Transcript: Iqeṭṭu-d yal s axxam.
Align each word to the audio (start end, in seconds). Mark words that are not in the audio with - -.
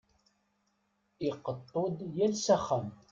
Iqeṭṭu-d 1.29 1.97
yal 2.17 2.33
s 2.37 2.45
axxam. 2.55 2.87